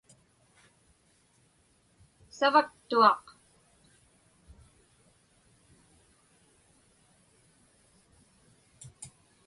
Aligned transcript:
Savaktuaq. 2.37 3.25